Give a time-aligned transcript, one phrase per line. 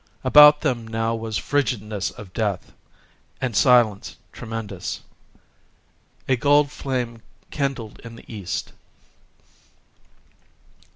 [0.23, 8.73] About them now was frigidness of death,—and silence tremendous….A gold flame kindled in the east.